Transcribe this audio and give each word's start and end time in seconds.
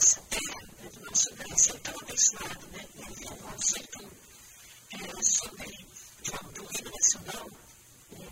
essa 0.00 0.20
terra, 0.30 0.60
né, 0.82 0.88
do 0.94 1.04
nosso 1.04 1.34
Brasil 1.34 1.78
tão 1.80 1.94
abençoado, 2.00 2.66
né? 2.68 2.86
E 2.96 3.02
havia 3.04 3.32
um 3.32 3.36
conceito 3.36 4.10
é, 4.92 5.22
sobre 5.22 5.86
de, 6.22 6.30
do 6.54 6.62
hino 6.72 6.90
nacional, 6.90 7.50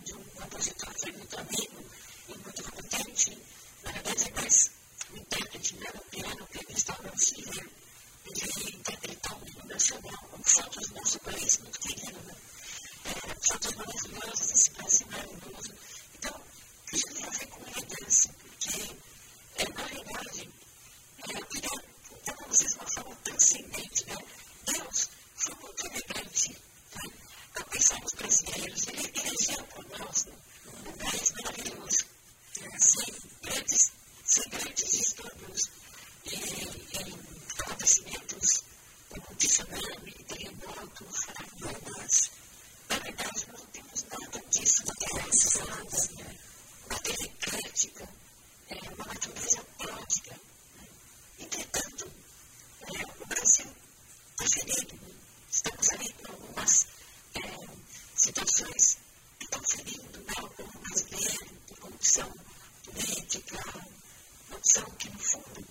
de 0.03 0.13
um 0.15 0.23
compositor 0.23 0.93
que 0.95 1.09
é 1.09 1.11
muito 1.11 1.39
amigo 1.39 1.85
e 2.27 2.37
muito 2.39 2.63
competente, 2.63 3.37
na 3.83 3.91
verdade 3.91 4.27
é 4.27 4.41
mais 4.41 4.71
um 5.11 5.17
intérprete, 5.17 5.75
né, 5.75 5.89
no 5.93 6.01
piano, 6.01 6.47
pianista 6.47 6.93
Alman 6.93 7.17
Silver, 7.17 7.69
ele 8.25 8.51
veio 8.55 8.75
interpretar 8.75 9.37
um 9.37 9.47
hino 9.47 9.65
nacional, 9.65 10.29
um 10.39 10.43
fato 10.43 10.79
do 10.79 10.95
nosso 10.95 11.19
país 11.19 11.57
muito 11.59 11.79
querido, 11.81 12.19
né? 12.23 12.35
É, 13.05 13.47
fatos 13.47 13.75
maravilhosos 13.75 14.47
desse 14.47 14.71
Brasil 14.71 15.07
maravilhoso. 15.11 15.68
drunken 64.79 65.11
fool. 65.17 65.68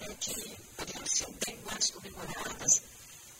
é, 0.00 0.14
que 0.14 0.56
poderiam 0.76 1.06
ser 1.06 1.28
bem 1.46 1.58
mais 1.64 1.90
comemoradas 1.90 2.82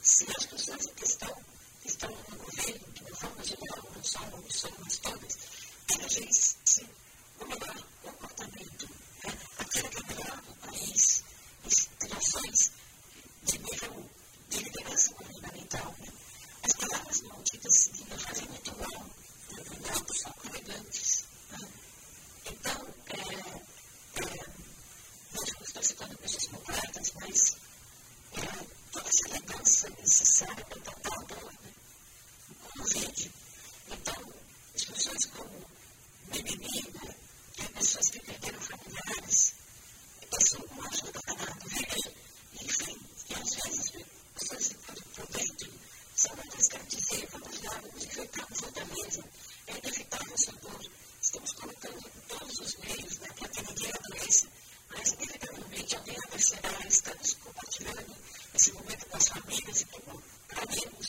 se 0.02 0.26
as 0.36 0.46
pessoas 0.46 0.86
em 0.86 0.94
questão 0.94 1.36
estão 1.84 2.10
no 2.10 2.36
governo, 2.36 2.92
de 2.92 3.02
uma 3.02 3.16
forma 3.16 3.44
geral, 3.44 3.90
não 3.94 4.04
são, 4.04 4.30
não 4.30 4.50
são 4.50 4.70
mas 4.78 4.98
todas, 4.98 5.38
elegessem 5.94 6.88
o 7.38 7.44
melhor 7.46 7.86
comportamento, 8.02 8.88
né? 9.24 9.38
aquilo 9.58 9.88
que 9.90 9.98
é 9.98 10.06
melhor 10.14 10.42
no 10.46 10.54
país, 10.56 11.22
instituições 11.64 12.70
de 13.42 13.58
nível 13.58 14.10
de 14.48 14.58
liderança 14.58 15.14
governamental. 15.14 15.94
Né? 15.98 16.12
As 16.62 16.72
palavras 16.72 17.20
malditas 17.22 17.90
não 18.08 18.18
fazem 18.18 18.48
muito 18.48 18.78
mal, 18.78 19.06
na 19.50 19.62
verdade, 19.62 20.18
são 20.18 20.34
elegantes. 20.48 21.24
Né? 21.50 21.58
Tá? 21.58 21.68
Então, 22.50 22.94
é, 23.08 24.44
é 24.46 24.49
ajudando 25.80 26.16
pessoas 26.18 26.46
concretas, 26.48 27.12
mas 27.20 27.56
é, 28.32 28.66
toda 28.92 29.08
essa 29.08 29.28
mudança 29.28 29.86
é 29.86 30.02
necessária 30.02 30.64
para 30.66 30.80
tratar 30.80 31.14
a 31.14 31.24
dor, 31.24 31.52
né? 31.52 31.72
o 32.50 32.78
Covid. 32.78 33.32
Então, 33.88 34.32
pessoas 34.74 35.24
como 35.24 35.66
inimigo, 36.34 37.00
tem 37.56 37.64
né, 37.64 37.70
é 37.70 37.78
pessoas 37.78 38.10
que 38.10 38.20
perderam 38.20 38.60
familiares, 38.60 39.54
passam 40.30 40.60
com 40.60 40.82
ajuda 40.82 41.20
para 41.24 41.34
dar 41.34 41.56
né? 41.56 42.12
enfim, 42.60 43.00
e 43.30 43.34
às 43.34 43.54
vezes 43.54 43.92
né, 43.92 44.04
pessoas 44.38 44.68
que 44.68 44.74
estão 44.74 44.94
prudentes 45.14 45.70
são 46.14 46.36
muitas 46.36 46.68
que 46.68 46.78
dizer, 46.88 47.28
vamos 47.32 47.62
lá, 47.62 47.80
vamos 47.80 48.04
enfrentar 48.04 48.42
a 48.42 48.84
mesa, 48.84 49.24
é 49.66 49.78
inevitável 49.78 50.34
essa 50.34 50.52
dor. 50.52 50.90
Estamos 51.22 51.52
colocando 51.52 52.10
todos 52.28 52.58
os 52.58 52.76
meios 52.76 53.18
né, 53.18 53.28
para 53.38 53.48
que 53.48 53.62
ninguém 53.62 53.92
adoeça 53.92 54.59
mas 54.94 55.12
inevitavelmente 55.12 55.96
alguém 55.96 56.16
aparecerá 56.16 56.70
e 56.84 56.88
estaremos 56.88 57.34
compartilhando 57.34 58.16
esse 58.54 58.72
momento 58.72 59.06
com 59.06 59.16
as 59.16 59.28
famílias. 59.28 59.82
Então, 59.82 60.22
para 60.48 60.66
mim, 60.66 60.99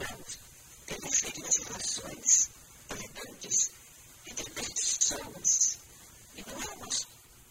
Temos 0.00 1.18
feito 1.18 1.46
as 1.46 1.56
relações 1.56 2.50
arretantes 2.88 3.70
entre 4.26 4.50
pessoas. 4.50 5.78
E 6.36 6.42
não 6.42 6.62
é 6.62 6.86
um 6.86 6.90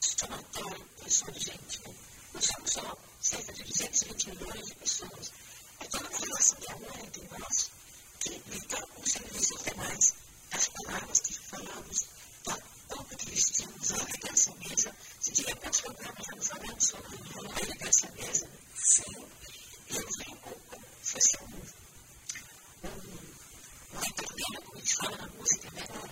somatório 0.02 0.86
pessoa 1.04 1.32
de 1.32 1.40
gente. 1.40 1.80
Né? 1.88 1.96
Não 2.34 2.42
somos 2.42 2.72
só 2.72 2.98
cerca 3.22 3.54
de 3.54 3.64
220 3.64 4.30
milhões 4.30 4.66
de 4.66 4.76
pessoas. 4.76 5.32
É 5.80 5.86
toda 5.86 6.10
uma 6.10 6.18
relação 6.18 6.60
de 6.60 6.72
amor 6.72 7.00
entre 7.06 7.28
nós 7.38 7.72
que 8.20 8.42
então 8.52 8.88
os 8.98 9.64
demais 9.64 10.14
as 10.52 10.68
palavras 10.70 11.20
que 11.20 11.34
falamos, 11.34 12.08
tá? 12.44 12.58
pouco 12.90 13.16
que 13.16 13.30
vestimos, 13.30 13.92
a 13.92 13.96
elegância 13.98 14.54
mesa. 14.68 14.96
Se 15.20 15.32
tiver 15.34 15.56
quantos 15.56 15.82
programas 15.82 16.26
já 16.26 16.36
nos 16.36 16.48
falamos 16.48 16.88
sobre 16.88 17.18
a 17.56 17.62
elegância 17.62 18.12
mesa, 18.12 18.50
sim, 18.76 19.04
eu 19.90 20.08
venho 20.18 20.38
com, 20.38 20.50
o 20.50 20.60
com 21.38 21.49
Ahora, 25.02 25.30
música, 25.38 25.70
¿verdad? 25.74 26.09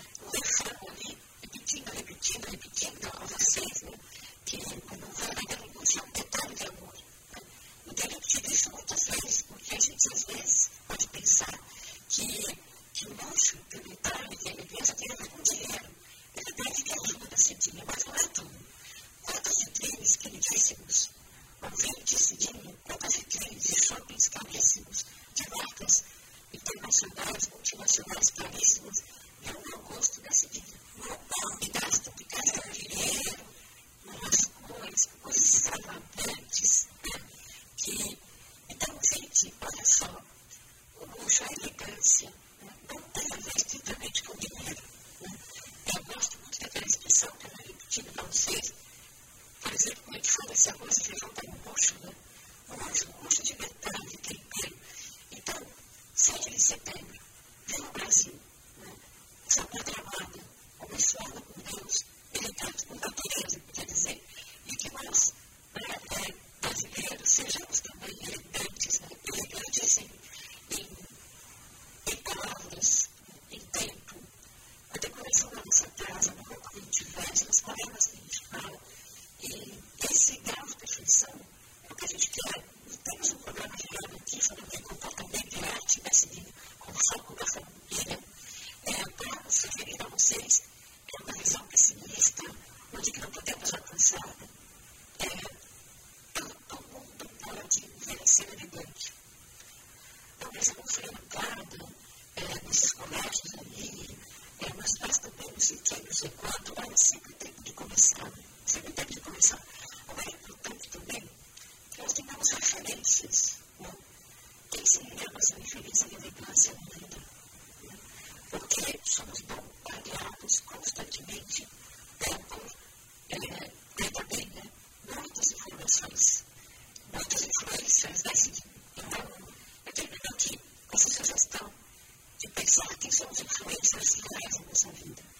Pensar 132.67 132.97
quem 132.99 133.11
são 133.11 133.29
os 133.29 133.39
influências 133.39 134.15
reais 134.15 134.59
na 134.59 134.65
nossa 134.65 134.91
vida. 134.91 135.36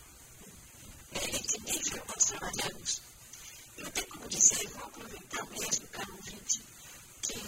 Em 1.22 1.44
que 1.44 1.60
nível 1.62 2.04
nós 2.08 2.26
trabalhamos. 2.26 3.02
Eu 3.78 3.92
tenho 3.92 4.08
como 4.08 4.28
dizer, 4.30 4.68
vou 4.70 4.84
aproveitar 4.84 5.46
mesmo, 5.48 5.88
caro 5.88 6.14
ouvinte, 6.16 6.64
que 7.22 7.40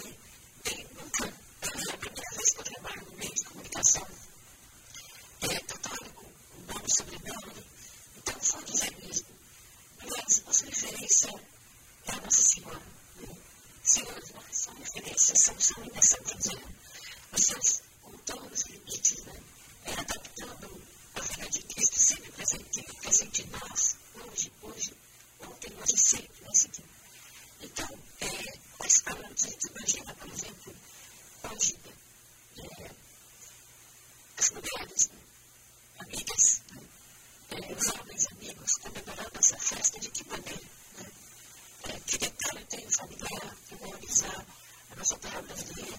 bem, 0.64 0.86
nunca, 0.94 1.24
é 1.26 1.92
a 1.92 1.96
primeira 1.96 2.30
vez 2.36 2.50
que 2.50 2.60
eu 2.60 2.64
trabalho 2.64 3.06
no 3.06 3.16
meio 3.16 3.34
de 3.34 3.44
comunicação, 3.44 4.06
é 5.42 5.60
católico, 5.60 6.26
o 6.54 6.72
nome 6.72 6.86
e 6.86 6.96
sobrenome, 6.96 7.66
então 8.16 8.34
vou 8.40 8.62
dizer 8.64 8.96
mesmo. 9.04 9.26
Mas 10.04 10.42
nossa 10.44 10.64
referência 10.66 11.30
é 12.06 12.12
a 12.12 12.20
Nossa 12.20 12.42
Senhora. 12.42 12.82
Senhores, 13.82 14.32
são 14.52 14.74
referências, 14.74 15.38
são, 15.40 15.60
são 15.60 15.82
ainda 15.82 16.02
são, 16.02 16.20
dizendo, 16.22 16.68
os 17.32 17.44
seus 17.44 17.82
todos 18.26 18.52
os 18.52 18.66
limites, 18.70 19.24
né? 19.24 19.40
É 19.86 19.92
adaptando 19.92 20.82
a 21.14 21.20
vida 21.20 21.48
de 21.48 21.62
Cristo 21.62 21.98
sempre 21.98 22.32
presente, 22.32 22.82
presente 23.00 23.42
em 23.42 23.46
nós, 23.50 23.96
hoje, 24.14 24.52
hoje, 24.62 24.94
ontem, 25.40 25.72
hoje, 25.80 25.96
sempre, 25.96 26.44
nesse 26.48 26.68
dia. 26.68 26.84
Então, 27.62 27.88
é, 28.20 28.58
quais 28.78 29.02
parâmetros 29.02 29.44
a 29.44 29.48
gente 29.50 29.66
imagina, 29.68 30.14
por 30.14 30.28
exemplo, 30.28 30.74
hoje, 31.50 31.76
é, 32.58 32.90
as 34.38 34.50
mulheres, 34.50 35.08
né? 35.08 35.20
amigas, 35.98 36.62
né? 36.70 36.82
É, 37.50 37.72
os 37.72 37.88
amigos, 38.70 38.78
comemorando 38.78 39.38
essa 39.38 39.58
festa 39.58 39.98
de 39.98 40.10
que 40.10 40.28
maneira? 40.28 40.60
Né? 40.98 41.06
É, 41.84 42.00
que 42.06 42.18
detalhe 42.18 42.64
tem 42.66 42.86
o 42.86 42.90
familiar, 42.90 43.56
que 43.68 43.74
valorizar 43.74 44.46
a 44.90 44.96
nossa 44.96 45.16
terra 45.18 45.42
brasileira, 45.42 45.98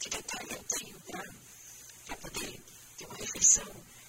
que 0.00 0.10
detalhe 0.10 0.52
eu 0.52 0.64
tenho 0.78 1.00
para 1.00 2.16
poder 2.16 2.62
ter 2.96 3.06
uma 3.06 3.16
refeição 3.16 3.66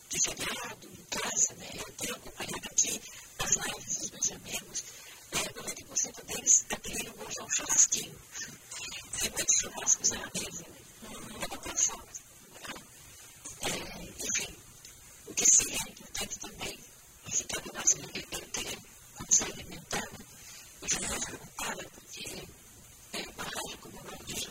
de 0.09 0.19
feriado 0.19 0.87
em 0.87 1.05
casa, 1.05 1.53
né? 1.55 1.69
Eu 1.73 1.93
tenho 1.93 2.15
acompanhado 2.15 2.67
aqui 2.71 3.01
as 3.39 3.55
lives 3.55 3.97
dos 3.97 4.11
meus 4.11 4.31
amigos, 4.31 4.83
é, 5.31 5.37
90% 5.37 6.25
deles 6.25 6.65
aprenderam 6.69 7.13
a 7.19 7.29
usar 7.29 7.43
um 7.43 7.49
churrasquinho. 7.49 8.19
Tem 9.19 9.31
muitos 9.31 9.57
churrascos 9.57 10.09
na 10.11 10.31
mesa, 10.33 10.65
né? 10.69 10.79
É 11.03 11.45
uma 11.47 11.57
performance. 11.57 12.21
É, 13.61 13.69
enfim, 14.27 14.55
o 15.25 15.33
que 15.33 15.45
também 15.45 15.95
é 16.03 16.06
que 17.87 18.21
cada 18.23 18.45
brasileiro 18.45 18.47
tenha 18.51 18.77
como 19.15 19.31
se 19.31 19.43
alimentar, 19.43 20.09
já 20.87 20.99
vou 21.07 21.19
perguntar, 21.21 21.75
porque 21.75 22.47
é 23.13 23.21
uma 23.29 23.43
rádio 23.43 23.77
como 23.79 23.99
o 23.99 24.03
nome 24.03 24.23
de 24.25 24.49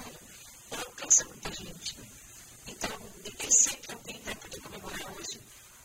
não 0.71 0.79
alcança 0.79 1.25
muita 1.25 1.53
gente. 1.55 1.97
Então, 2.67 2.91
nem 3.23 3.51
sempre 3.51 3.93
alguém 3.93 4.21
vai 4.23 4.35
poder 4.37 4.61
comemorar 4.61 5.13
hoje 5.13 5.41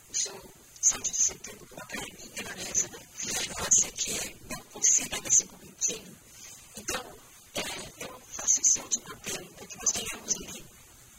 o 0.09 0.15
seu 0.15 0.51
7 0.81 1.11
de 1.11 1.17
setembro 1.17 1.65
com 1.67 1.75
uma 1.75 1.85
carninha 1.87 2.43
na 2.43 2.55
mesa, 2.55 2.87
né? 2.87 2.99
Pode 3.57 3.91
que 3.91 4.35
não 4.49 4.63
consiga 4.71 5.21
nesse 5.21 5.45
momentinho. 5.45 6.17
Então, 6.77 7.19
é, 7.55 8.03
eu 8.05 8.21
faço 8.31 8.61
esse 8.61 8.79
último 8.79 9.05
apelo 9.13 9.53
para 9.53 9.67
que 9.67 9.77
nós 9.77 9.91
tenhamos 9.91 10.35
ali 10.35 10.65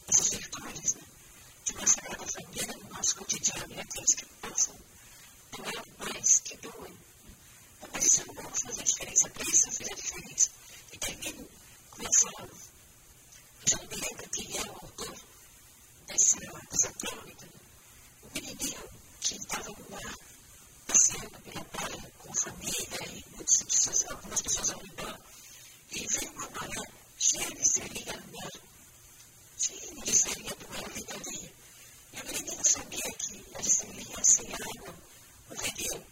essas 0.08 0.28
virtudes? 0.30 0.96
De 1.64 1.72
uma 1.74 1.86
sagrada 1.86 2.26
família 2.26 2.76
no 2.78 2.88
nosso 2.94 3.16
cotidiano, 3.16 3.74
né? 3.74 3.84
Que 3.84 4.26
passam 4.40 4.74
doer 5.56 5.82
mais 5.98 6.40
que 6.40 6.56
doem. 6.56 6.96
Mas 7.92 8.04
isso 8.06 8.26
não 8.26 8.34
diferença, 9.12 9.28
precisa 9.30 9.70
fazer 9.70 9.94
diferença. 9.94 10.50
E 10.92 10.98
termino 10.98 11.48
com 11.90 12.02
essa 12.02 12.30
já 13.66 13.78
me 13.78 14.28
quem 14.32 14.58
é 14.58 14.62
o 14.62 14.72
autor 14.72 15.16
dessa, 16.06 16.38
dessa 16.38 16.92
crônica, 16.98 17.48
o 18.22 18.28
menininho 18.34 18.82
que 19.20 19.36
estava 19.36 19.68
no 19.68 19.90
mar, 19.90 20.18
passeando 20.86 21.40
pela 21.42 21.64
praia 21.66 22.12
com 22.18 22.30
a 22.30 22.34
família 22.34 23.06
e 23.06 23.24
muitas 23.36 23.62
pessoas, 23.62 24.10
algumas 24.10 24.42
pessoas 24.42 24.70
ao 24.70 24.80
redor, 24.80 25.20
e 25.90 26.06
veio 26.06 26.32
uma 26.32 26.50
maré 26.50 26.90
cheia 27.18 27.50
de 27.50 27.60
estrelinha 27.60 28.16
no 28.16 28.32
mar, 28.32 28.52
cheia 29.58 29.94
de 29.94 30.10
estrelinha 30.10 30.54
do 30.54 30.68
mar 30.68 30.96
ligaria. 30.96 31.52
E 32.12 32.20
o 32.20 32.26
menino 32.26 32.64
sabia 32.64 33.12
que 33.18 33.44
as 33.56 33.66
estrelinhas 33.66 34.26
sem 34.26 34.46
água 34.54 34.94
morreriam. 35.48 36.11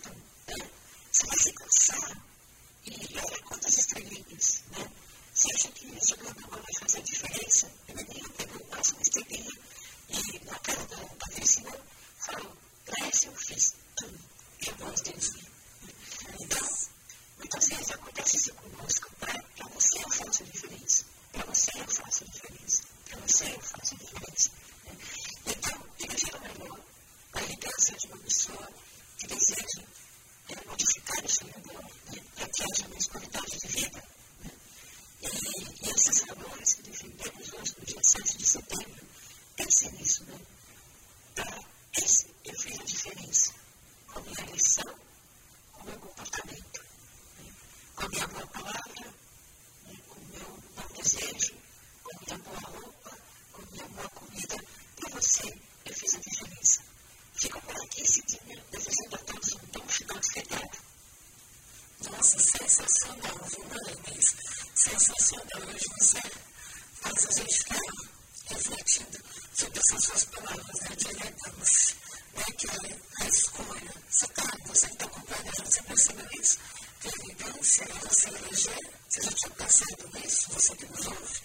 Eleger, 78.27 78.77
você 79.09 79.21
já 79.23 79.31
tinha 79.31 79.55
pensado 79.55 80.09
nisso, 80.13 80.51
você 80.51 80.75
que 80.75 80.85
nos 80.85 81.05
ouve, 81.07 81.41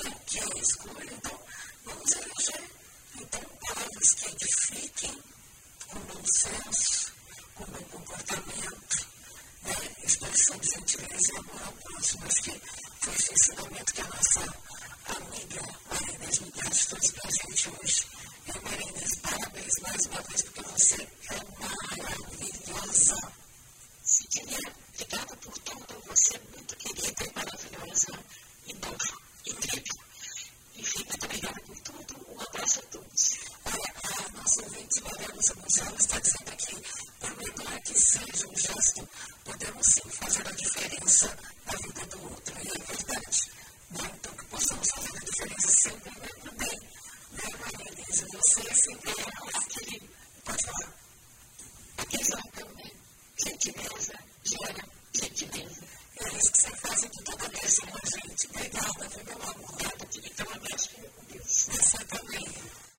tem 0.00 0.12
que 0.26 0.38
é 0.38 0.42
então 1.12 1.40
vamos 1.84 2.12
eleger. 2.12 2.70
Então, 3.20 3.40
palavras 3.60 4.14
que 4.14 4.30
edifiquem 4.30 5.22
com 5.88 5.98
bom 6.00 6.24
senso, 6.26 7.12
com 7.54 7.64
bom 7.66 7.84
comportamento, 7.90 9.06
né? 9.62 9.74
expressão 10.02 10.58
de 10.58 10.70
gentileza 10.70 11.32
e 11.32 11.36
amor 11.36 11.62
ao 11.62 11.72
próximo. 11.72 12.26
Acho 12.26 12.42
que 12.42 12.60
foi 13.00 13.14
esse 13.14 13.32
ensinamento 13.34 13.92
que 13.92 14.00
a 14.00 14.08
nossa 14.08 14.40
amiga 15.16 15.62
Maria 15.90 16.14
Inês 16.14 16.38
Miguel 16.38 16.70
trouxe 16.88 17.12
para 17.12 17.28
a 17.28 17.32
gente 17.32 17.70
hoje. 17.70 18.06
Maria 18.62 18.88
Inês, 18.88 19.14
parabéns 19.16 19.74
mais 19.82 20.06
uma 20.06 20.22
vez, 20.22 20.42
porque 20.42 20.62
você 20.62 21.02
é 21.02 21.40
maravilhosa. 21.60 23.32
Se 24.02 24.24
tiver 24.28 24.83
Obrigada 24.94 25.36
por 25.36 25.58
tudo, 25.58 26.02
você 26.06 26.36
é 26.36 26.40
muito 26.54 26.76
querido. 26.76 27.03